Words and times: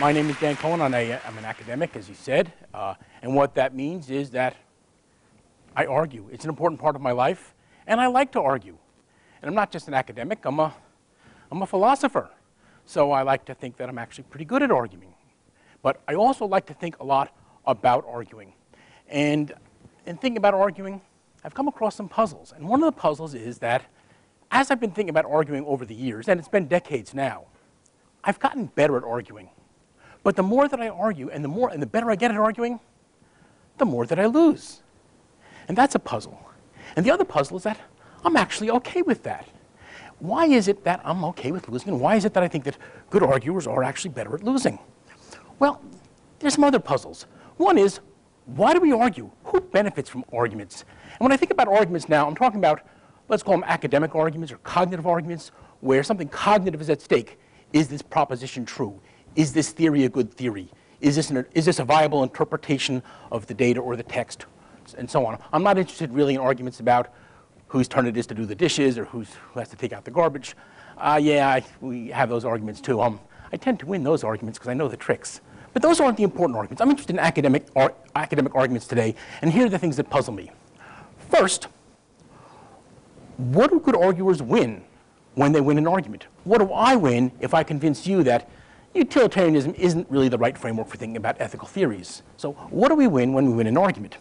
My 0.00 0.12
name 0.12 0.30
is 0.30 0.40
Dan 0.40 0.56
Cohen. 0.56 0.80
I'm, 0.80 0.94
a, 0.94 1.20
I'm 1.26 1.36
an 1.36 1.44
academic, 1.44 1.94
as 1.94 2.08
you 2.08 2.14
said. 2.14 2.50
Uh, 2.72 2.94
and 3.20 3.34
what 3.34 3.54
that 3.56 3.74
means 3.74 4.08
is 4.08 4.30
that 4.30 4.56
I 5.76 5.84
argue. 5.84 6.26
It's 6.32 6.44
an 6.44 6.48
important 6.48 6.80
part 6.80 6.96
of 6.96 7.02
my 7.02 7.12
life, 7.12 7.54
and 7.86 8.00
I 8.00 8.06
like 8.06 8.32
to 8.32 8.40
argue. 8.40 8.78
And 9.42 9.50
I'm 9.50 9.54
not 9.54 9.70
just 9.70 9.88
an 9.88 9.92
academic, 9.92 10.42
I'm 10.46 10.58
a, 10.58 10.74
I'm 11.52 11.60
a 11.60 11.66
philosopher. 11.66 12.30
So 12.86 13.12
I 13.12 13.20
like 13.20 13.44
to 13.44 13.54
think 13.54 13.76
that 13.76 13.90
I'm 13.90 13.98
actually 13.98 14.24
pretty 14.24 14.46
good 14.46 14.62
at 14.62 14.70
arguing. 14.70 15.12
But 15.82 16.00
I 16.08 16.14
also 16.14 16.46
like 16.46 16.64
to 16.68 16.74
think 16.74 16.98
a 16.98 17.04
lot 17.04 17.36
about 17.66 18.06
arguing. 18.08 18.54
And 19.06 19.52
in 20.06 20.16
thinking 20.16 20.38
about 20.38 20.54
arguing, 20.54 21.02
I've 21.44 21.52
come 21.52 21.68
across 21.68 21.94
some 21.94 22.08
puzzles. 22.08 22.54
And 22.56 22.66
one 22.66 22.82
of 22.82 22.86
the 22.86 22.98
puzzles 22.98 23.34
is 23.34 23.58
that 23.58 23.84
as 24.50 24.70
I've 24.70 24.80
been 24.80 24.92
thinking 24.92 25.10
about 25.10 25.26
arguing 25.26 25.66
over 25.66 25.84
the 25.84 25.94
years, 25.94 26.26
and 26.26 26.40
it's 26.40 26.48
been 26.48 26.68
decades 26.68 27.12
now, 27.12 27.48
I've 28.24 28.38
gotten 28.38 28.64
better 28.64 28.96
at 28.96 29.04
arguing. 29.04 29.50
But 30.22 30.36
the 30.36 30.42
more 30.42 30.68
that 30.68 30.80
I 30.80 30.88
argue 30.88 31.30
and 31.30 31.42
the 31.44 31.48
more 31.48 31.70
and 31.70 31.80
the 31.80 31.86
better 31.86 32.10
I 32.10 32.16
get 32.16 32.30
at 32.30 32.36
arguing, 32.36 32.80
the 33.78 33.86
more 33.86 34.06
that 34.06 34.18
I 34.18 34.26
lose. 34.26 34.82
And 35.68 35.76
that's 35.76 35.94
a 35.94 35.98
puzzle. 35.98 36.38
And 36.96 37.06
the 37.06 37.10
other 37.10 37.24
puzzle 37.24 37.56
is 37.56 37.62
that 37.62 37.78
I'm 38.24 38.36
actually 38.36 38.70
okay 38.70 39.02
with 39.02 39.22
that. 39.22 39.48
Why 40.18 40.44
is 40.46 40.68
it 40.68 40.84
that 40.84 41.00
I'm 41.04 41.24
okay 41.26 41.50
with 41.50 41.68
losing? 41.68 41.88
And 41.88 42.00
why 42.00 42.16
is 42.16 42.26
it 42.26 42.34
that 42.34 42.42
I 42.42 42.48
think 42.48 42.64
that 42.64 42.76
good 43.08 43.22
arguers 43.22 43.66
are 43.66 43.82
actually 43.82 44.10
better 44.10 44.34
at 44.34 44.42
losing? 44.42 44.78
Well, 45.58 45.82
there's 46.38 46.54
some 46.54 46.64
other 46.64 46.78
puzzles. 46.78 47.26
One 47.56 47.78
is, 47.78 48.00
why 48.44 48.74
do 48.74 48.80
we 48.80 48.92
argue? 48.92 49.30
Who 49.44 49.60
benefits 49.60 50.10
from 50.10 50.24
arguments? 50.32 50.84
And 51.12 51.20
when 51.20 51.32
I 51.32 51.36
think 51.36 51.52
about 51.52 51.68
arguments 51.68 52.08
now, 52.08 52.26
I'm 52.26 52.34
talking 52.34 52.58
about, 52.58 52.82
let's 53.28 53.42
call 53.42 53.54
them 53.54 53.64
academic 53.66 54.14
arguments 54.14 54.52
or 54.52 54.58
cognitive 54.58 55.06
arguments, 55.06 55.52
where 55.80 56.02
something 56.02 56.28
cognitive 56.28 56.80
is 56.80 56.90
at 56.90 57.00
stake. 57.00 57.38
Is 57.72 57.88
this 57.88 58.02
proposition 58.02 58.66
true? 58.66 59.00
Is 59.36 59.52
this 59.52 59.70
theory 59.70 60.04
a 60.04 60.08
good 60.08 60.32
theory? 60.32 60.68
Is 61.00 61.16
this, 61.16 61.30
an, 61.30 61.46
is 61.54 61.64
this 61.64 61.78
a 61.78 61.84
viable 61.84 62.22
interpretation 62.22 63.02
of 63.32 63.46
the 63.46 63.54
data 63.54 63.80
or 63.80 63.96
the 63.96 64.02
text? 64.02 64.46
And 64.98 65.10
so 65.10 65.24
on. 65.24 65.38
I'm 65.52 65.62
not 65.62 65.78
interested 65.78 66.12
really 66.12 66.34
in 66.34 66.40
arguments 66.40 66.80
about 66.80 67.12
whose 67.68 67.86
turn 67.86 68.06
it 68.06 68.16
is 68.16 68.26
to 68.26 68.34
do 68.34 68.44
the 68.44 68.54
dishes 68.54 68.98
or 68.98 69.04
who 69.04 69.24
has 69.54 69.68
to 69.68 69.76
take 69.76 69.92
out 69.92 70.04
the 70.04 70.10
garbage. 70.10 70.56
Uh, 70.98 71.18
yeah, 71.22 71.48
I, 71.48 71.64
we 71.80 72.08
have 72.08 72.28
those 72.28 72.44
arguments 72.44 72.80
too. 72.80 73.00
Um, 73.00 73.20
I 73.52 73.56
tend 73.56 73.78
to 73.80 73.86
win 73.86 74.02
those 74.02 74.24
arguments 74.24 74.58
because 74.58 74.68
I 74.68 74.74
know 74.74 74.88
the 74.88 74.96
tricks. 74.96 75.40
But 75.72 75.82
those 75.82 76.00
aren't 76.00 76.16
the 76.16 76.24
important 76.24 76.56
arguments. 76.56 76.80
I'm 76.80 76.90
interested 76.90 77.14
in 77.14 77.20
academic, 77.20 77.66
ar 77.76 77.94
academic 78.16 78.54
arguments 78.56 78.88
today, 78.88 79.14
and 79.40 79.52
here 79.52 79.66
are 79.66 79.68
the 79.68 79.78
things 79.78 79.96
that 79.96 80.10
puzzle 80.10 80.34
me. 80.34 80.50
First, 81.28 81.68
what 83.36 83.70
do 83.70 83.78
good 83.78 83.96
arguers 83.96 84.42
win 84.42 84.82
when 85.34 85.52
they 85.52 85.60
win 85.60 85.78
an 85.78 85.86
argument? 85.86 86.26
What 86.42 86.58
do 86.58 86.72
I 86.72 86.96
win 86.96 87.30
if 87.40 87.54
I 87.54 87.62
convince 87.62 88.06
you 88.06 88.24
that 88.24 88.50
utilitarianism 88.94 89.74
isn't 89.74 90.10
really 90.10 90.28
the 90.28 90.38
right 90.38 90.56
framework 90.56 90.88
for 90.88 90.96
thinking 90.96 91.16
about 91.16 91.40
ethical 91.40 91.68
theories? 91.68 92.22
So 92.36 92.52
what 92.70 92.88
do 92.88 92.94
we 92.94 93.06
win 93.06 93.32
when 93.32 93.46
we 93.46 93.52
win 93.52 93.66
an 93.66 93.76
argument? 93.76 94.16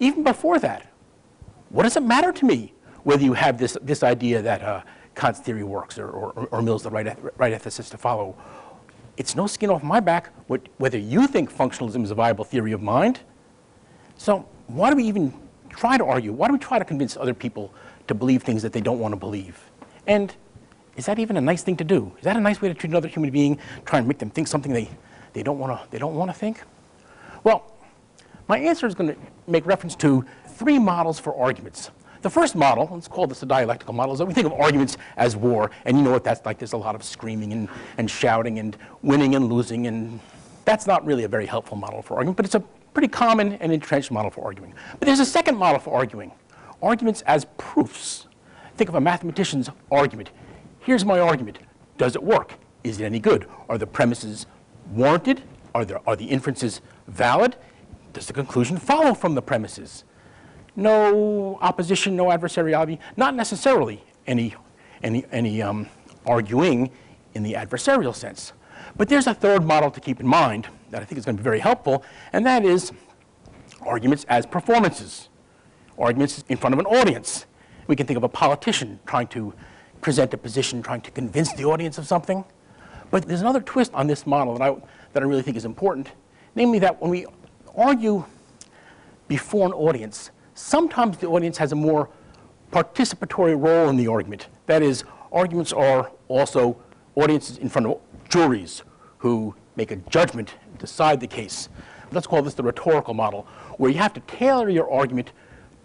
Even 0.00 0.22
before 0.22 0.58
that, 0.58 0.92
what 1.70 1.84
does 1.84 1.96
it 1.96 2.02
matter 2.02 2.32
to 2.32 2.44
me 2.44 2.74
whether 3.04 3.22
you 3.22 3.32
have 3.32 3.58
this, 3.58 3.76
this 3.82 4.02
idea 4.02 4.42
that 4.42 4.62
uh, 4.62 4.82
Kant's 5.14 5.40
theory 5.40 5.64
works 5.64 5.98
or, 5.98 6.08
or, 6.08 6.48
or 6.50 6.62
Mill's 6.62 6.82
the 6.82 6.90
right, 6.90 7.16
right 7.38 7.52
ethicist 7.52 7.90
to 7.90 7.98
follow? 7.98 8.36
It's 9.16 9.34
no 9.34 9.46
skin 9.46 9.70
off 9.70 9.82
my 9.82 10.00
back 10.00 10.30
what, 10.48 10.68
whether 10.78 10.98
you 10.98 11.26
think 11.26 11.54
functionalism 11.54 12.04
is 12.04 12.10
a 12.10 12.14
viable 12.14 12.44
theory 12.44 12.72
of 12.72 12.82
mind. 12.82 13.20
So 14.16 14.46
why 14.66 14.90
do 14.90 14.96
we 14.96 15.04
even 15.04 15.32
try 15.70 15.96
to 15.96 16.04
argue? 16.04 16.32
Why 16.32 16.48
do 16.48 16.54
we 16.54 16.58
try 16.58 16.78
to 16.78 16.84
convince 16.84 17.16
other 17.16 17.34
people 17.34 17.72
to 18.06 18.14
believe 18.14 18.42
things 18.42 18.62
that 18.62 18.72
they 18.72 18.80
don't 18.80 18.98
want 18.98 19.12
to 19.12 19.16
believe? 19.16 19.70
And 20.06 20.34
is 20.96 21.06
that 21.06 21.18
even 21.18 21.36
a 21.36 21.40
nice 21.40 21.62
thing 21.62 21.76
to 21.76 21.84
do? 21.84 22.12
Is 22.18 22.24
that 22.24 22.36
a 22.36 22.40
nice 22.40 22.60
way 22.60 22.68
to 22.68 22.74
treat 22.74 22.90
another 22.90 23.08
human 23.08 23.30
being, 23.30 23.58
try 23.84 23.98
and 23.98 24.08
make 24.08 24.18
them 24.18 24.30
think 24.30 24.48
something 24.48 24.72
they, 24.72 24.90
they 25.32 25.42
don't 25.42 25.58
want 25.58 25.78
to 25.78 25.90
they 25.90 25.98
don't 25.98 26.14
want 26.14 26.30
to 26.30 26.36
think? 26.36 26.62
Well, 27.44 27.72
my 28.48 28.58
answer 28.58 28.86
is 28.86 28.94
going 28.94 29.14
to 29.14 29.16
make 29.46 29.66
reference 29.66 29.94
to 29.96 30.24
three 30.46 30.78
models 30.78 31.18
for 31.18 31.34
arguments. 31.40 31.90
The 32.22 32.30
first 32.30 32.54
model, 32.54 32.88
let's 32.92 33.08
call 33.08 33.26
this 33.26 33.42
a 33.42 33.46
dialectical 33.46 33.94
model, 33.94 34.12
is 34.12 34.20
that 34.20 34.26
we 34.26 34.34
think 34.34 34.46
of 34.46 34.52
arguments 34.52 34.96
as 35.16 35.34
war, 35.34 35.72
and 35.84 35.96
you 35.96 36.04
know 36.04 36.12
what 36.12 36.22
that's 36.22 36.44
like. 36.46 36.58
There's 36.58 36.72
a 36.72 36.76
lot 36.76 36.94
of 36.94 37.02
screaming 37.02 37.52
and, 37.52 37.68
and 37.98 38.08
shouting 38.08 38.60
and 38.60 38.76
winning 39.02 39.34
and 39.34 39.52
losing, 39.52 39.88
and 39.88 40.20
that's 40.64 40.86
not 40.86 41.04
really 41.04 41.24
a 41.24 41.28
very 41.28 41.46
helpful 41.46 41.76
model 41.76 42.00
for 42.00 42.14
argument, 42.14 42.36
but 42.36 42.46
it's 42.46 42.54
a 42.54 42.60
pretty 42.94 43.08
common 43.08 43.54
and 43.54 43.72
entrenched 43.72 44.12
model 44.12 44.30
for 44.30 44.44
arguing. 44.44 44.72
But 45.00 45.06
there's 45.06 45.18
a 45.18 45.26
second 45.26 45.56
model 45.56 45.80
for 45.80 45.94
arguing, 45.94 46.30
arguments 46.80 47.22
as 47.22 47.44
proofs. 47.56 48.26
Think 48.76 48.88
of 48.88 48.94
a 48.94 49.00
mathematician's 49.00 49.68
argument. 49.90 50.30
Here's 50.82 51.04
my 51.04 51.20
argument. 51.20 51.60
Does 51.96 52.16
it 52.16 52.22
work? 52.24 52.54
Is 52.82 53.00
it 53.00 53.04
any 53.04 53.20
good? 53.20 53.48
Are 53.68 53.78
the 53.78 53.86
premises 53.86 54.46
warranted? 54.90 55.42
Are, 55.76 55.84
there, 55.84 56.00
are 56.08 56.16
the 56.16 56.24
inferences 56.24 56.80
valid? 57.06 57.54
Does 58.12 58.26
the 58.26 58.32
conclusion 58.32 58.78
follow 58.78 59.14
from 59.14 59.36
the 59.36 59.42
premises? 59.42 60.02
No 60.74 61.56
opposition, 61.60 62.16
no 62.16 62.26
adversariality, 62.26 62.98
not 63.16 63.36
necessarily 63.36 64.02
any, 64.26 64.56
any, 65.04 65.24
any 65.30 65.62
um, 65.62 65.88
arguing 66.26 66.90
in 67.34 67.44
the 67.44 67.52
adversarial 67.52 68.14
sense. 68.14 68.52
But 68.96 69.08
there's 69.08 69.28
a 69.28 69.34
third 69.34 69.64
model 69.64 69.90
to 69.92 70.00
keep 70.00 70.18
in 70.18 70.26
mind 70.26 70.66
that 70.90 71.00
I 71.00 71.04
think 71.04 71.16
is 71.16 71.24
going 71.24 71.36
to 71.36 71.40
be 71.40 71.44
very 71.44 71.60
helpful, 71.60 72.04
and 72.32 72.44
that 72.44 72.64
is 72.64 72.90
arguments 73.82 74.24
as 74.28 74.46
performances, 74.46 75.28
arguments 75.96 76.42
in 76.48 76.56
front 76.56 76.74
of 76.74 76.80
an 76.80 76.86
audience. 76.86 77.46
We 77.86 77.94
can 77.94 78.06
think 78.06 78.16
of 78.16 78.24
a 78.24 78.28
politician 78.28 78.98
trying 79.06 79.28
to 79.28 79.54
present 80.02 80.34
a 80.34 80.36
position, 80.36 80.82
trying 80.82 81.00
to 81.00 81.10
convince 81.10 81.54
the 81.54 81.64
audience 81.64 81.96
of 81.96 82.06
something. 82.06 82.44
But 83.10 83.26
there's 83.26 83.40
another 83.40 83.60
twist 83.60 83.94
on 83.94 84.06
this 84.06 84.26
model 84.26 84.58
that 84.58 84.62
I, 84.62 84.74
that 85.14 85.22
I 85.22 85.26
really 85.26 85.42
think 85.42 85.56
is 85.56 85.64
important, 85.64 86.10
namely 86.54 86.78
that 86.80 87.00
when 87.00 87.10
we 87.10 87.24
argue 87.74 88.24
before 89.28 89.66
an 89.66 89.72
audience, 89.72 90.30
sometimes 90.54 91.16
the 91.18 91.28
audience 91.28 91.56
has 91.56 91.72
a 91.72 91.76
more 91.76 92.10
participatory 92.70 93.58
role 93.58 93.88
in 93.88 93.96
the 93.96 94.08
argument. 94.08 94.48
That 94.66 94.82
is, 94.82 95.04
arguments 95.30 95.72
are 95.72 96.10
also 96.28 96.76
audiences 97.14 97.58
in 97.58 97.68
front 97.68 97.86
of 97.86 98.00
juries 98.28 98.82
who 99.18 99.54
make 99.76 99.90
a 99.90 99.96
judgment, 99.96 100.54
decide 100.78 101.20
the 101.20 101.26
case. 101.26 101.68
Let's 102.10 102.26
call 102.26 102.42
this 102.42 102.54
the 102.54 102.62
rhetorical 102.62 103.14
model, 103.14 103.46
where 103.78 103.90
you 103.90 103.98
have 103.98 104.12
to 104.14 104.20
tailor 104.20 104.68
your 104.68 104.90
argument 104.90 105.32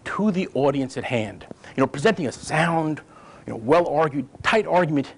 to 0.04 0.30
the 0.30 0.48
audience 0.54 0.96
at 0.96 1.04
hand. 1.04 1.46
You 1.76 1.82
know, 1.82 1.86
presenting 1.86 2.26
a 2.26 2.32
sound, 2.32 3.00
you 3.48 3.54
know, 3.54 3.60
well-argued, 3.60 4.28
tight 4.42 4.66
argument 4.66 5.14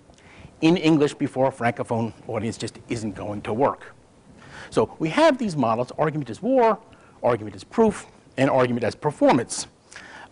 in 0.61 0.77
English 0.77 1.15
before 1.15 1.49
a 1.49 1.51
Francophone 1.51 2.13
audience 2.29 2.57
just 2.57 2.79
isn't 2.89 3.17
going 3.17 3.43
to 3.43 3.53
work. 3.53 3.93
So 4.71 4.95
we 5.01 5.09
have 5.09 5.37
these 5.37 5.57
models, 5.57 5.91
argument 5.99 6.31
as 6.31 6.41
war, 6.41 6.79
argument 7.25 7.57
as 7.57 7.65
proof, 7.65 8.07
and 8.37 8.49
argument 8.49 8.85
as 8.85 8.95
performance. 8.95 9.67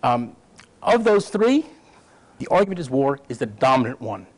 Um, 0.05 0.37
of 0.81 1.03
those 1.03 1.29
three, 1.29 1.67
the 2.39 2.47
argument 2.53 2.79
as 2.79 2.89
war 2.89 3.19
is 3.29 3.39
the 3.39 3.47
dominant 3.47 4.01
one. 4.01 4.29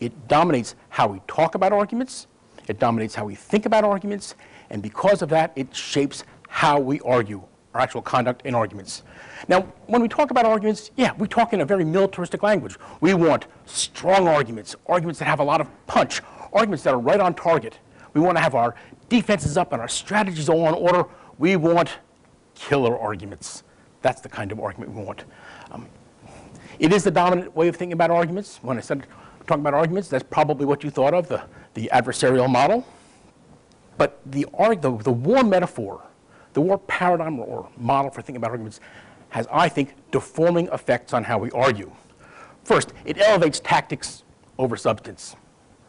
It 0.00 0.26
dominates 0.26 0.74
how 0.88 1.06
we 1.06 1.20
talk 1.28 1.54
about 1.54 1.72
arguments, 1.72 2.26
it 2.66 2.80
dominates 2.80 3.14
how 3.14 3.24
we 3.24 3.36
think 3.36 3.66
about 3.66 3.84
arguments, 3.84 4.34
and 4.68 4.82
because 4.82 5.22
of 5.22 5.28
that, 5.28 5.52
it 5.54 5.76
shapes 5.76 6.24
how 6.48 6.80
we 6.80 6.98
argue, 7.02 7.44
our 7.74 7.80
actual 7.80 8.02
conduct 8.02 8.44
in 8.44 8.54
arguments. 8.54 9.02
Now, 9.48 9.62
when 9.86 10.02
we 10.02 10.08
talk 10.08 10.30
about 10.30 10.44
arguments, 10.44 10.90
yeah, 10.96 11.12
we 11.18 11.28
talk 11.28 11.52
in 11.52 11.60
a 11.60 11.64
very 11.64 11.84
militaristic 11.84 12.42
language. 12.42 12.76
We 13.00 13.14
want 13.14 13.46
strong 13.66 14.26
arguments, 14.26 14.74
arguments 14.86 15.18
that 15.20 15.26
have 15.26 15.40
a 15.40 15.44
lot 15.44 15.60
of 15.60 15.68
punch, 15.86 16.20
arguments 16.52 16.82
that 16.84 16.94
are 16.94 16.98
right 16.98 17.20
on 17.20 17.34
target. 17.34 17.78
We 18.12 18.20
want 18.20 18.36
to 18.36 18.42
have 18.42 18.54
our 18.54 18.74
defenses 19.08 19.56
up 19.56 19.72
and 19.72 19.80
our 19.80 19.88
strategies 19.88 20.48
all 20.48 20.68
in 20.68 20.74
order. 20.74 21.04
We 21.38 21.56
want 21.56 21.98
killer 22.54 22.98
arguments. 22.98 23.62
That's 24.02 24.20
the 24.20 24.28
kind 24.28 24.50
of 24.50 24.58
argument 24.58 24.92
we 24.92 25.02
want. 25.02 25.24
Um, 25.70 25.86
it 26.78 26.92
is 26.92 27.04
the 27.04 27.10
dominant 27.10 27.54
way 27.54 27.68
of 27.68 27.76
thinking 27.76 27.92
about 27.92 28.10
arguments. 28.10 28.58
When 28.62 28.78
I 28.78 28.80
said 28.80 29.06
talking 29.46 29.62
about 29.62 29.74
arguments, 29.74 30.08
that's 30.08 30.24
probably 30.28 30.66
what 30.66 30.82
you 30.82 30.90
thought 30.90 31.14
of, 31.14 31.28
the, 31.28 31.42
the 31.74 31.90
adversarial 31.92 32.50
model. 32.50 32.86
But 33.96 34.18
the, 34.24 34.46
the, 34.80 34.98
the 35.02 35.12
war 35.12 35.44
metaphor, 35.44 36.02
the 36.52 36.60
war 36.60 36.78
paradigm 36.78 37.38
or 37.38 37.68
model 37.76 38.10
for 38.10 38.22
thinking 38.22 38.36
about 38.36 38.50
arguments 38.50 38.80
has, 39.30 39.46
I 39.52 39.68
think, 39.68 39.94
deforming 40.10 40.68
effects 40.68 41.12
on 41.12 41.24
how 41.24 41.38
we 41.38 41.50
argue. 41.52 41.92
First, 42.64 42.92
it 43.04 43.18
elevates 43.18 43.60
tactics 43.60 44.24
over 44.58 44.76
substance, 44.76 45.36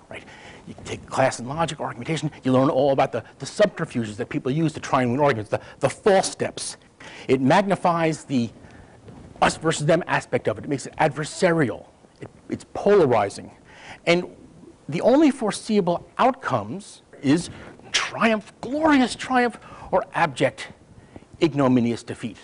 right? 0.10 0.24
You 0.68 0.76
take 0.86 1.06
class 1.08 1.40
in 1.40 1.48
logic, 1.48 1.80
or 1.80 1.86
argumentation, 1.86 2.32
you 2.44 2.52
learn 2.52 2.70
all 2.70 2.92
about 2.92 3.12
the, 3.12 3.24
the 3.40 3.46
subterfuges 3.46 4.18
that 4.18 4.30
people 4.30 4.52
use 4.52 4.74
to 4.74 4.80
try 4.80 5.02
and 5.02 5.12
win 5.12 5.20
arguments, 5.20 5.50
the, 5.50 5.60
the 5.80 5.90
false 5.90 6.32
steps. 6.32 6.78
It 7.28 7.42
magnifies 7.42 8.24
the 8.26 8.50
us 9.42 9.58
versus 9.58 9.88
them 9.88 10.04
aspect 10.06 10.48
of 10.48 10.60
it. 10.60 10.66
It 10.66 10.70
makes 10.70 10.86
it 10.86 10.96
adversarial. 10.98 11.88
It, 12.22 12.30
it's 12.50 12.66
polarizing. 12.76 13.52
And 14.06 14.26
the 14.88 15.02
only 15.02 15.32
foreseeable 15.32 16.08
outcomes 16.20 17.02
is 17.24 17.50
triumph, 17.92 18.54
glorious 18.62 19.16
triumph, 19.16 19.60
or 19.92 20.06
abject, 20.14 20.70
ignominious 21.42 22.04
defeat. 22.04 22.38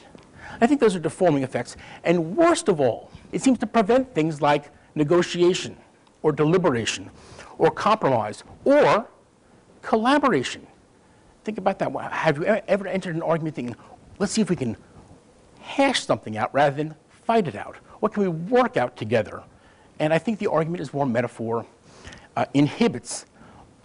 I 0.61 0.67
think 0.67 0.79
those 0.79 0.95
are 0.95 0.99
deforming 0.99 1.43
effects. 1.43 1.75
And 2.03 2.35
worst 2.35 2.67
of 2.67 2.79
all, 2.79 3.11
it 3.31 3.41
seems 3.41 3.59
to 3.59 3.67
prevent 3.67 4.13
things 4.13 4.41
like 4.41 4.71
negotiation 4.95 5.77
or 6.21 6.31
deliberation 6.31 7.09
or 7.57 7.71
compromise 7.71 8.43
or 8.63 9.07
Collaboration. 9.87 10.67
Think 11.45 11.57
about 11.57 11.79
that. 11.79 11.93
Have 12.11 12.39
you 12.39 12.43
ever 12.43 12.87
entered 12.87 13.15
an 13.15 13.21
argument 13.21 13.55
thinking, 13.55 13.77
let's 14.19 14.33
see 14.33 14.41
if 14.41 14.49
we 14.49 14.55
can 14.57 14.75
hash 15.61 16.03
something 16.03 16.35
out 16.35 16.53
rather 16.53 16.75
than 16.75 16.93
fight 17.09 17.47
it 17.47 17.55
out? 17.55 17.77
What 18.01 18.13
can 18.13 18.23
we 18.23 18.27
work 18.27 18.75
out 18.75 18.97
together? 18.97 19.43
And 19.97 20.13
I 20.13 20.17
think 20.17 20.39
the 20.39 20.47
argument 20.47 20.81
is 20.81 20.91
war 20.91 21.05
metaphor 21.05 21.65
uh, 22.35 22.47
inhibits 22.53 23.25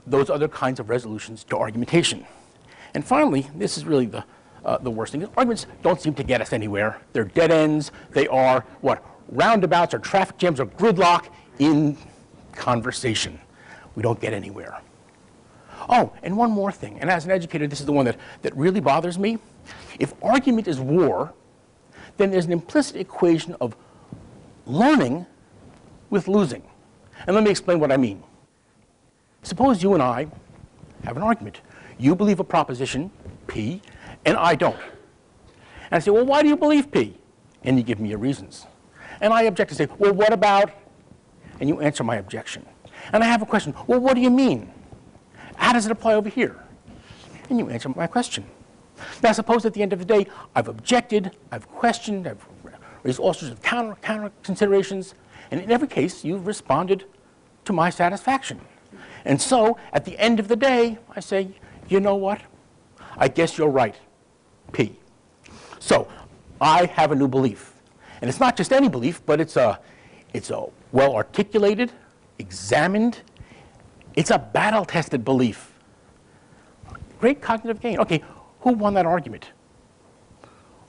those 0.04 0.28
other 0.28 0.48
kinds 0.48 0.80
of 0.80 0.90
resolutions 0.90 1.44
to 1.44 1.56
argumentation. 1.56 2.26
And 2.94 3.04
finally, 3.04 3.48
this 3.54 3.76
is 3.76 3.84
really 3.84 4.06
the, 4.06 4.24
uh, 4.64 4.78
the 4.78 4.90
worst 4.90 5.12
thing. 5.12 5.24
Arguments 5.36 5.66
don't 5.82 6.00
seem 6.00 6.14
to 6.14 6.22
get 6.22 6.40
us 6.40 6.52
anywhere. 6.52 7.00
They're 7.12 7.24
dead 7.24 7.50
ends. 7.50 7.90
They 8.10 8.28
are 8.28 8.64
what? 8.80 9.04
Roundabouts 9.28 9.94
or 9.94 9.98
traffic 9.98 10.38
jams 10.38 10.60
or 10.60 10.66
gridlock 10.66 11.28
in 11.58 11.96
conversation. 12.52 13.38
We 13.94 14.02
don't 14.02 14.20
get 14.20 14.32
anywhere. 14.32 14.80
Oh, 15.88 16.12
and 16.22 16.36
one 16.36 16.50
more 16.50 16.70
thing. 16.70 17.00
And 17.00 17.10
as 17.10 17.24
an 17.24 17.30
educator, 17.30 17.66
this 17.66 17.80
is 17.80 17.86
the 17.86 17.92
one 17.92 18.04
that, 18.04 18.16
that 18.42 18.56
really 18.56 18.80
bothers 18.80 19.18
me. 19.18 19.38
If 19.98 20.14
argument 20.22 20.68
is 20.68 20.78
war, 20.80 21.32
then 22.16 22.30
there's 22.30 22.46
an 22.46 22.52
implicit 22.52 22.96
equation 22.96 23.56
of 23.60 23.76
learning 24.66 25.26
with 26.10 26.28
losing. 26.28 26.62
And 27.26 27.34
let 27.34 27.44
me 27.44 27.50
explain 27.50 27.80
what 27.80 27.90
I 27.90 27.96
mean. 27.96 28.22
Suppose 29.42 29.82
you 29.82 29.94
and 29.94 30.02
I 30.02 30.26
have 31.04 31.16
an 31.16 31.22
argument. 31.22 31.60
You 32.02 32.16
believe 32.16 32.40
a 32.40 32.44
proposition, 32.44 33.12
P, 33.46 33.80
and 34.24 34.36
I 34.36 34.56
don't. 34.56 34.74
And 34.74 35.92
I 35.92 35.98
say, 36.00 36.10
well, 36.10 36.26
why 36.26 36.42
do 36.42 36.48
you 36.48 36.56
believe 36.56 36.90
P? 36.90 37.16
And 37.62 37.76
you 37.76 37.84
give 37.84 38.00
me 38.00 38.08
your 38.08 38.18
reasons. 38.18 38.66
And 39.20 39.32
I 39.32 39.42
object 39.42 39.70
and 39.70 39.78
say, 39.78 39.86
well, 39.98 40.12
what 40.12 40.32
about? 40.32 40.72
And 41.60 41.68
you 41.68 41.80
answer 41.80 42.02
my 42.02 42.16
objection. 42.16 42.66
And 43.12 43.22
I 43.22 43.28
have 43.28 43.40
a 43.40 43.46
question, 43.46 43.72
well, 43.86 44.00
what 44.00 44.14
do 44.14 44.20
you 44.20 44.30
mean? 44.30 44.72
How 45.54 45.72
does 45.72 45.86
it 45.86 45.92
apply 45.92 46.14
over 46.14 46.28
here? 46.28 46.60
And 47.48 47.60
you 47.60 47.70
answer 47.70 47.88
my 47.90 48.08
question. 48.08 48.46
Now, 49.22 49.30
suppose 49.30 49.64
at 49.64 49.72
the 49.72 49.82
end 49.82 49.92
of 49.92 50.00
the 50.00 50.04
day, 50.04 50.26
I've 50.56 50.66
objected, 50.66 51.36
I've 51.52 51.68
questioned, 51.68 52.26
I've 52.26 52.44
raised 53.04 53.20
all 53.20 53.32
sorts 53.32 53.52
of 53.52 53.62
counter, 53.62 53.94
counter 54.02 54.32
considerations, 54.42 55.14
and 55.52 55.60
in 55.60 55.70
every 55.70 55.86
case, 55.86 56.24
you've 56.24 56.48
responded 56.48 57.04
to 57.64 57.72
my 57.72 57.90
satisfaction. 57.90 58.60
And 59.24 59.40
so, 59.40 59.76
at 59.92 60.04
the 60.04 60.18
end 60.18 60.40
of 60.40 60.48
the 60.48 60.56
day, 60.56 60.98
I 61.14 61.20
say, 61.20 61.52
you 61.88 62.00
know 62.00 62.16
what? 62.16 62.40
I 63.16 63.28
guess 63.28 63.58
you're 63.58 63.68
right, 63.68 63.94
P. 64.72 64.98
So, 65.78 66.08
I 66.60 66.86
have 66.86 67.12
a 67.12 67.14
new 67.14 67.28
belief. 67.28 67.72
And 68.20 68.28
it's 68.28 68.40
not 68.40 68.56
just 68.56 68.72
any 68.72 68.88
belief, 68.88 69.20
but 69.26 69.40
it's 69.40 69.56
a, 69.56 69.80
it's 70.32 70.50
a 70.50 70.66
well 70.92 71.14
articulated, 71.14 71.92
examined, 72.38 73.20
it's 74.14 74.30
a 74.30 74.38
battle 74.38 74.84
tested 74.84 75.24
belief. 75.24 75.72
Great 77.18 77.40
cognitive 77.40 77.80
gain. 77.80 77.98
Okay, 77.98 78.22
who 78.60 78.72
won 78.72 78.94
that 78.94 79.06
argument? 79.06 79.50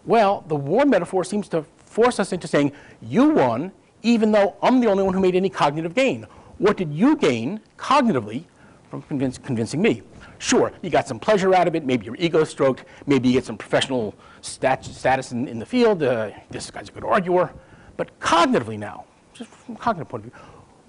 Well, 0.05 0.43
the 0.47 0.55
war 0.55 0.85
metaphor 0.85 1.23
seems 1.23 1.47
to 1.49 1.63
force 1.85 2.19
us 2.19 2.33
into 2.33 2.47
saying, 2.47 2.71
you 3.01 3.29
won, 3.29 3.71
even 4.01 4.31
though 4.31 4.55
I'm 4.61 4.79
the 4.79 4.87
only 4.87 5.03
one 5.03 5.13
who 5.13 5.19
made 5.19 5.35
any 5.35 5.49
cognitive 5.49 5.93
gain. 5.93 6.27
What 6.57 6.77
did 6.77 6.93
you 6.93 7.15
gain 7.15 7.61
cognitively 7.77 8.43
from 8.89 9.01
convince, 9.03 9.37
convincing 9.37 9.81
me? 9.81 10.01
Sure, 10.43 10.73
you 10.81 10.89
got 10.89 11.07
some 11.07 11.21
pleasure 11.21 11.55
out 11.55 11.69
of 11.69 11.75
it, 11.75 11.85
maybe 11.85 12.05
your 12.05 12.17
ego 12.19 12.43
stroked, 12.43 12.83
maybe 13.05 13.29
you 13.29 13.33
get 13.35 13.45
some 13.45 13.57
professional 13.57 14.13
stat 14.41 14.83
status 14.83 15.31
in, 15.31 15.47
in 15.47 15.57
the 15.57 15.65
field, 15.65 16.03
uh, 16.03 16.31
this 16.49 16.69
guy's 16.69 16.89
a 16.89 16.91
good 16.91 17.05
arguer. 17.05 17.49
But 17.95 18.19
cognitively 18.19 18.77
now, 18.77 19.05
just 19.33 19.49
from 19.49 19.75
a 19.75 19.77
cognitive 19.77 20.09
point 20.09 20.25
of 20.25 20.31
view, 20.33 20.41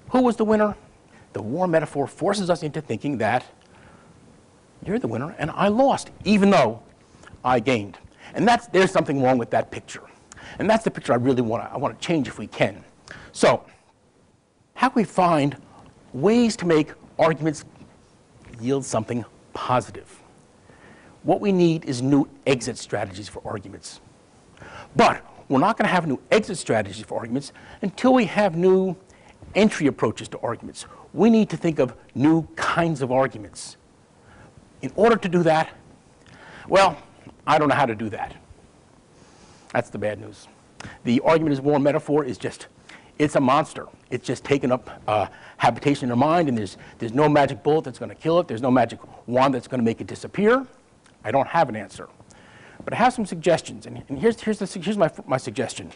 who 0.08 0.22
was 0.22 0.34
the 0.34 0.44
winner? 0.44 0.74
The 1.34 1.42
war 1.42 1.68
metaphor 1.68 2.08
forces 2.08 2.50
us 2.50 2.64
into 2.64 2.80
thinking 2.80 3.18
that 3.18 3.46
you're 4.84 4.98
the 4.98 5.06
winner 5.06 5.36
and 5.38 5.52
I 5.52 5.68
lost, 5.68 6.10
even 6.24 6.50
though 6.50 6.82
I 7.44 7.60
gained. 7.60 7.96
And 8.34 8.48
that's, 8.48 8.66
there's 8.66 8.90
something 8.90 9.22
wrong 9.22 9.38
with 9.38 9.50
that 9.50 9.70
picture. 9.70 10.02
And 10.58 10.68
that's 10.68 10.82
the 10.82 10.90
picture 10.90 11.12
I 11.12 11.16
really 11.16 11.42
want 11.42 11.62
to, 11.62 11.72
I 11.72 11.76
want 11.76 11.96
to 11.96 12.04
change 12.04 12.26
if 12.26 12.40
we 12.40 12.48
can. 12.48 12.82
So, 13.30 13.64
how 14.74 14.88
can 14.88 14.96
we 14.96 15.04
find 15.04 15.56
ways 16.12 16.56
to 16.56 16.66
make 16.66 16.90
arguments 17.20 17.64
yield 18.60 18.84
something 18.84 19.24
positive? 19.54 20.20
What 21.22 21.40
we 21.40 21.52
need 21.52 21.86
is 21.86 22.02
new 22.02 22.28
exit 22.46 22.76
strategies 22.76 23.28
for 23.28 23.40
arguments. 23.46 24.00
But 24.94 25.24
we're 25.48 25.58
not 25.58 25.78
going 25.78 25.88
to 25.88 25.92
have 25.92 26.06
new 26.06 26.20
exit 26.30 26.58
strategies 26.58 27.04
for 27.04 27.18
arguments 27.18 27.52
until 27.80 28.12
we 28.12 28.26
have 28.26 28.56
new 28.56 28.96
entry 29.54 29.86
approaches 29.86 30.28
to 30.28 30.38
arguments. 30.40 30.86
We 31.12 31.30
need 31.30 31.48
to 31.50 31.56
think 31.56 31.78
of 31.78 31.94
new 32.14 32.46
kinds 32.56 33.00
of 33.00 33.10
arguments. 33.10 33.76
In 34.82 34.92
order 34.96 35.16
to 35.16 35.28
do 35.28 35.42
that, 35.44 35.70
well, 36.68 36.98
I 37.46 37.58
don't 37.58 37.68
know 37.68 37.74
how 37.74 37.86
to 37.86 37.94
do 37.94 38.10
that. 38.10 38.36
That's 39.72 39.90
the 39.90 39.98
bad 39.98 40.20
news. 40.20 40.48
The 41.04 41.20
argument 41.20 41.52
is 41.54 41.60
war 41.60 41.78
metaphor 41.78 42.24
is 42.24 42.36
just, 42.36 42.66
it's 43.18 43.36
a 43.36 43.40
monster. 43.40 43.86
It's 44.10 44.26
just 44.26 44.44
taken 44.44 44.72
up 44.72 44.90
uh, 45.06 45.26
habitation 45.56 46.06
in 46.06 46.10
our 46.10 46.16
mind, 46.16 46.48
and 46.48 46.56
there's, 46.58 46.76
there's 46.98 47.12
no 47.14 47.28
magic 47.28 47.62
bullet 47.62 47.84
that's 47.84 47.98
going 47.98 48.08
to 48.08 48.14
kill 48.14 48.40
it. 48.40 48.48
There's 48.48 48.62
no 48.62 48.70
magic 48.70 48.98
wand 49.26 49.54
that's 49.54 49.68
going 49.68 49.80
to 49.80 49.84
make 49.84 50.00
it 50.00 50.06
disappear. 50.06 50.66
I 51.22 51.30
don't 51.30 51.48
have 51.48 51.68
an 51.68 51.76
answer. 51.76 52.08
But 52.84 52.92
I 52.92 52.96
have 52.96 53.12
some 53.12 53.24
suggestions, 53.24 53.86
and, 53.86 54.02
and 54.08 54.18
here's, 54.18 54.40
here's, 54.40 54.58
the, 54.58 54.66
here's 54.66 54.98
my, 54.98 55.10
my 55.26 55.36
suggestion. 55.36 55.90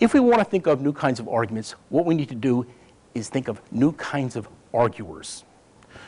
If 0.00 0.14
we 0.14 0.20
want 0.20 0.38
to 0.38 0.44
think 0.44 0.66
of 0.66 0.80
new 0.80 0.92
kinds 0.92 1.20
of 1.20 1.28
arguments, 1.28 1.74
what 1.88 2.06
we 2.06 2.14
need 2.14 2.28
to 2.30 2.34
do 2.34 2.66
is 3.14 3.28
think 3.28 3.48
of 3.48 3.60
new 3.70 3.92
kinds 3.92 4.36
of 4.36 4.48
arguers. 4.72 5.44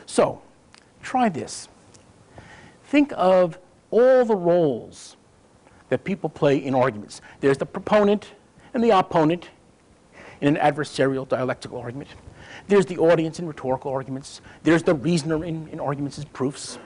So, 0.06 0.40
try 1.02 1.28
this. 1.28 1.68
Think 2.84 3.12
of 3.16 3.58
all 3.90 4.24
the 4.24 4.36
roles 4.36 5.16
that 5.88 6.04
people 6.04 6.28
play 6.28 6.56
in 6.56 6.74
arguments. 6.74 7.20
There's 7.40 7.58
the 7.58 7.66
proponent 7.66 8.32
and 8.72 8.82
the 8.82 8.90
opponent 8.90 9.50
in 10.40 10.56
an 10.56 10.56
adversarial 10.56 11.28
dialectical 11.28 11.78
argument. 11.78 12.10
There's 12.68 12.86
the 12.86 12.98
audience 12.98 13.38
in 13.38 13.46
rhetorical 13.46 13.92
arguments. 13.92 14.40
There's 14.62 14.82
the 14.82 14.94
reasoner 14.94 15.44
in, 15.44 15.68
in 15.68 15.80
arguments 15.80 16.18
as 16.18 16.24
proofs. 16.26 16.78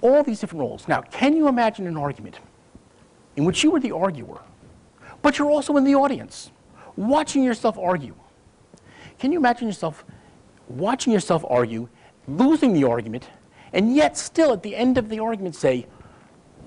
All 0.00 0.22
these 0.22 0.40
different 0.40 0.60
roles. 0.60 0.88
Now, 0.88 1.02
can 1.02 1.36
you 1.36 1.48
imagine 1.48 1.86
an 1.86 1.96
argument 1.96 2.38
in 3.36 3.44
which 3.44 3.62
you 3.62 3.70
were 3.70 3.80
the 3.80 3.92
arguer, 3.92 4.40
but 5.22 5.38
you're 5.38 5.50
also 5.50 5.76
in 5.76 5.84
the 5.84 5.94
audience, 5.94 6.50
watching 6.96 7.42
yourself 7.42 7.76
argue? 7.78 8.14
Can 9.18 9.32
you 9.32 9.38
imagine 9.38 9.66
yourself 9.66 10.04
watching 10.68 11.12
yourself 11.12 11.44
argue, 11.48 11.88
losing 12.26 12.72
the 12.72 12.84
argument, 12.84 13.28
and 13.72 13.94
yet 13.94 14.16
still 14.16 14.52
at 14.52 14.62
the 14.62 14.76
end 14.76 14.98
of 14.98 15.08
the 15.08 15.18
argument 15.18 15.54
say, 15.54 15.86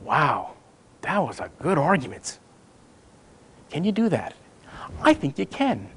wow, 0.03 0.53
that 1.01 1.17
was 1.19 1.39
a 1.39 1.49
good 1.61 1.77
argument. 1.77 2.39
Can 3.69 3.83
you 3.83 3.91
do 3.91 4.09
that? 4.09 4.33
I 5.01 5.13
think 5.13 5.39
you 5.39 5.45
can. 5.45 5.89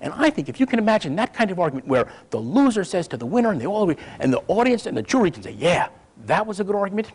And 0.00 0.12
I 0.12 0.30
think 0.30 0.48
if 0.48 0.60
you 0.60 0.66
can 0.66 0.78
imagine 0.78 1.16
that 1.16 1.32
kind 1.32 1.50
of 1.50 1.58
argument 1.58 1.86
where 1.86 2.08
the 2.30 2.38
loser 2.38 2.84
says 2.84 3.08
to 3.08 3.16
the 3.16 3.26
winner 3.26 3.50
and 3.50 3.60
they 3.60 3.66
all 3.66 3.90
and 4.20 4.32
the 4.32 4.42
audience 4.48 4.86
and 4.86 4.96
the 4.96 5.02
jury 5.02 5.30
can 5.30 5.42
say, 5.42 5.52
yeah, 5.52 5.88
that 6.26 6.46
was 6.46 6.60
a 6.60 6.64
good 6.64 6.74
argument, 6.74 7.12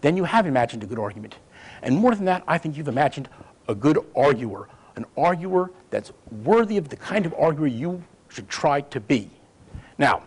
then 0.00 0.16
you 0.16 0.24
have 0.24 0.46
imagined 0.46 0.82
a 0.82 0.86
good 0.86 0.98
argument. 0.98 1.36
And 1.82 1.96
more 1.96 2.14
than 2.14 2.24
that, 2.26 2.42
I 2.48 2.58
think 2.58 2.76
you've 2.76 2.88
imagined 2.88 3.28
a 3.68 3.74
good 3.74 3.98
arguer, 4.16 4.68
an 4.96 5.04
arguer 5.16 5.70
that's 5.90 6.12
worthy 6.42 6.76
of 6.76 6.88
the 6.88 6.96
kind 6.96 7.26
of 7.26 7.34
arguer 7.34 7.66
you 7.66 8.02
should 8.28 8.48
try 8.48 8.80
to 8.80 9.00
be. 9.00 9.30
Now, 9.98 10.22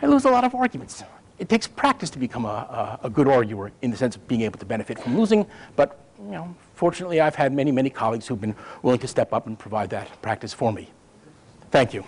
I 0.00 0.06
lose 0.06 0.24
a 0.24 0.30
lot 0.30 0.44
of 0.44 0.54
arguments. 0.54 1.02
It 1.38 1.48
takes 1.48 1.66
practice 1.66 2.10
to 2.10 2.18
become 2.18 2.44
a, 2.44 2.98
a, 3.02 3.06
a, 3.06 3.10
good 3.10 3.28
arguer 3.28 3.70
in 3.82 3.90
the 3.90 3.96
sense 3.96 4.16
of 4.16 4.26
being 4.26 4.40
able 4.42 4.58
to 4.58 4.64
benefit 4.64 4.98
from 4.98 5.18
losing, 5.18 5.46
but 5.74 6.05
you 6.18 6.30
know, 6.30 6.54
fortunately 6.74 7.20
I've 7.20 7.34
had 7.34 7.52
many, 7.52 7.72
many 7.72 7.90
colleagues 7.90 8.26
who've 8.26 8.40
been 8.40 8.56
willing 8.82 9.00
to 9.00 9.08
step 9.08 9.32
up 9.32 9.46
and 9.46 9.58
provide 9.58 9.90
that 9.90 10.22
practice 10.22 10.52
for 10.52 10.72
me. 10.72 10.90
Thank 11.70 11.94
you. 11.94 12.04